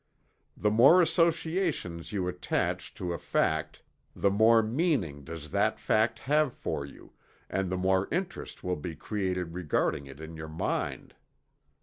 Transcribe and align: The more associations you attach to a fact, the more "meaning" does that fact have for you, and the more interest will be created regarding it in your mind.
The 0.57 0.71
more 0.71 0.99
associations 0.99 2.11
you 2.11 2.27
attach 2.27 2.95
to 2.95 3.13
a 3.13 3.19
fact, 3.19 3.83
the 4.15 4.31
more 4.31 4.63
"meaning" 4.63 5.23
does 5.23 5.51
that 5.51 5.77
fact 5.79 6.17
have 6.17 6.53
for 6.55 6.83
you, 6.87 7.13
and 7.51 7.69
the 7.69 7.77
more 7.77 8.07
interest 8.11 8.63
will 8.63 8.77
be 8.77 8.95
created 8.95 9.53
regarding 9.53 10.07
it 10.07 10.19
in 10.19 10.35
your 10.35 10.49
mind. 10.49 11.13